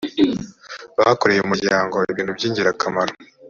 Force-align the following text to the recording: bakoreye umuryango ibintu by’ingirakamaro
bakoreye 0.99 1.41
umuryango 1.43 1.97
ibintu 2.11 2.31
by’ingirakamaro 2.37 3.13